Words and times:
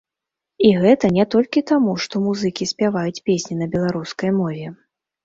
І 0.67 0.69
гэта 0.85 1.09
не 1.17 1.25
толькі 1.35 1.61
таму 1.71 1.93
што 2.05 2.21
музыкі 2.27 2.69
спяваюць 2.71 3.21
песні 3.29 3.59
на 3.61 3.69
беларускай 3.77 4.31
мове. 4.39 4.73